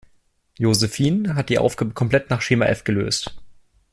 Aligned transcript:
Josephine 0.57 1.35
hat 1.35 1.49
die 1.49 1.59
Aufgabe 1.59 1.91
komplett 1.93 2.31
nach 2.31 2.41
Schema 2.41 2.65
F 2.65 2.83
gelöst. 2.83 3.35